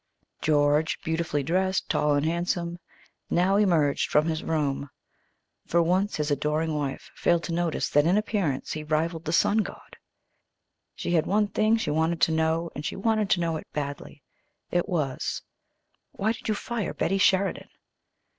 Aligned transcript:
George, 0.41 0.97
beautifully 1.03 1.43
dressed, 1.43 1.87
tall 1.87 2.15
and 2.15 2.25
handsome, 2.25 2.79
now 3.29 3.55
emerged 3.57 4.09
from 4.09 4.25
his 4.25 4.43
room. 4.43 4.89
For 5.67 5.79
once 5.79 6.15
his 6.15 6.31
adoring 6.31 6.73
wife 6.73 7.11
failed 7.13 7.43
to 7.43 7.53
notice 7.53 7.87
that 7.89 8.07
in 8.07 8.17
appearance 8.17 8.71
he 8.71 8.83
rivaled 8.83 9.25
the 9.25 9.31
sun 9.31 9.59
god. 9.59 9.97
She 10.95 11.11
had 11.11 11.27
one 11.27 11.49
thing 11.49 11.77
she 11.77 11.91
wanted 11.91 12.19
to 12.21 12.31
know, 12.31 12.71
and 12.73 12.83
she 12.83 12.95
wanted 12.95 13.29
to 13.29 13.41
know 13.41 13.57
it 13.57 13.67
badly. 13.73 14.23
It 14.71 14.89
was, 14.89 15.43
"Why 16.13 16.31
did 16.31 16.49
you 16.49 16.55
fire 16.55 16.95
Betty 16.95 17.19
Sheridan?" 17.19 17.69